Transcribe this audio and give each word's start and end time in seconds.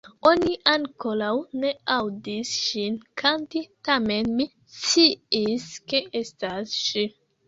Oni 0.27 0.51
ankoraŭ 0.69 1.33
ne 1.63 1.73
aŭdis 1.95 2.53
ŝin 2.69 2.95
kanti 3.23 3.61
tamen 3.89 4.31
mi 4.39 4.47
sciis 4.79 5.69
ke 5.93 6.01
estas 6.21 6.75
ŝi". 6.87 7.05